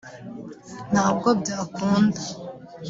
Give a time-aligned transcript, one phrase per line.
[0.91, 2.21] ntabwo byakunda